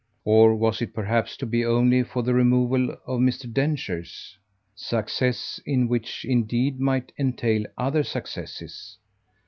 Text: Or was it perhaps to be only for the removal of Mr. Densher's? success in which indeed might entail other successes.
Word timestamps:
Or 0.25 0.55
was 0.55 0.81
it 0.81 0.95
perhaps 0.95 1.37
to 1.37 1.45
be 1.45 1.63
only 1.63 2.01
for 2.01 2.23
the 2.23 2.33
removal 2.33 2.89
of 3.05 3.19
Mr. 3.19 3.45
Densher's? 3.53 4.35
success 4.73 5.59
in 5.63 5.87
which 5.87 6.25
indeed 6.25 6.79
might 6.79 7.11
entail 7.19 7.65
other 7.77 8.01
successes. 8.03 8.97